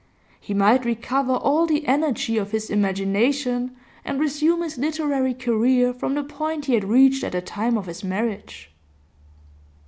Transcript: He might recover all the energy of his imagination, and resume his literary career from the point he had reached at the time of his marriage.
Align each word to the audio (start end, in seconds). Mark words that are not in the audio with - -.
He 0.39 0.55
might 0.55 0.83
recover 0.83 1.33
all 1.33 1.67
the 1.67 1.85
energy 1.87 2.35
of 2.39 2.49
his 2.49 2.71
imagination, 2.71 3.75
and 4.03 4.19
resume 4.19 4.63
his 4.63 4.79
literary 4.79 5.35
career 5.35 5.93
from 5.93 6.15
the 6.15 6.23
point 6.23 6.65
he 6.65 6.73
had 6.73 6.85
reached 6.85 7.23
at 7.23 7.33
the 7.33 7.41
time 7.43 7.77
of 7.77 7.85
his 7.85 8.03
marriage. 8.03 8.71